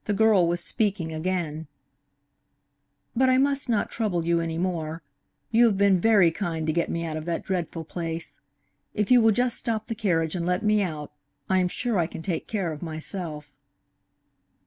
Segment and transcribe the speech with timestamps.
[0.05, 1.67] The girl was speaking again:
[3.15, 5.03] "But I must not trouble you any more.
[5.51, 8.39] You have been very kind to get me out of that dreadful place.
[8.95, 11.11] If you will just stop the carriage and let me out,
[11.51, 13.51] I am sure I can take care of myself."